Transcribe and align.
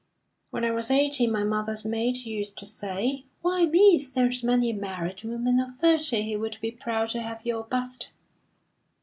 When 0.49 0.65
I 0.65 0.71
was 0.71 0.89
eighteen 0.89 1.31
my 1.31 1.43
mother's 1.43 1.85
maid 1.85 2.17
used 2.25 2.57
to 2.57 2.65
say: 2.65 3.25
'Why, 3.43 3.67
miss, 3.67 4.09
there's 4.09 4.43
many 4.43 4.71
a 4.71 4.75
married 4.75 5.23
woman 5.23 5.59
of 5.59 5.75
thirty 5.75 6.33
who 6.33 6.39
would 6.39 6.57
be 6.59 6.71
proud 6.71 7.09
to 7.09 7.21
have 7.21 7.45
your 7.45 7.65
bust.' 7.65 8.11